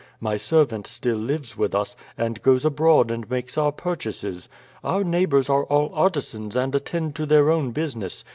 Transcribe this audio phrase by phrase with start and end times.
[0.19, 4.49] My servant still lives with us, and goes abroad and makes our purchases.
[4.83, 8.23] Our neighbours are all artisans and attend to their own business.